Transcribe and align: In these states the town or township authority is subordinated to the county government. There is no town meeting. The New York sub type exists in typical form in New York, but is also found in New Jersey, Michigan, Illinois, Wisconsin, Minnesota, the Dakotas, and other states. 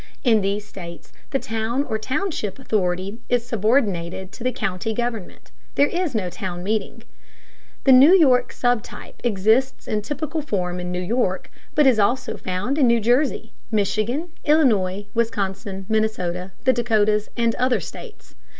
In 0.23 0.41
these 0.41 0.65
states 0.65 1.13
the 1.29 1.37
town 1.37 1.83
or 1.83 1.99
township 1.99 2.57
authority 2.57 3.19
is 3.29 3.45
subordinated 3.45 4.31
to 4.31 4.43
the 4.43 4.51
county 4.51 4.95
government. 4.95 5.51
There 5.75 5.85
is 5.89 6.15
no 6.15 6.31
town 6.31 6.63
meeting. 6.63 7.03
The 7.83 7.91
New 7.91 8.11
York 8.11 8.51
sub 8.51 8.81
type 8.81 9.21
exists 9.23 9.87
in 9.87 10.01
typical 10.01 10.41
form 10.41 10.79
in 10.79 10.91
New 10.91 11.03
York, 11.03 11.51
but 11.75 11.85
is 11.85 11.99
also 11.99 12.35
found 12.35 12.79
in 12.79 12.87
New 12.87 12.99
Jersey, 12.99 13.53
Michigan, 13.69 14.29
Illinois, 14.43 15.05
Wisconsin, 15.13 15.85
Minnesota, 15.87 16.51
the 16.63 16.73
Dakotas, 16.73 17.29
and 17.37 17.53
other 17.53 17.79
states. 17.79 18.33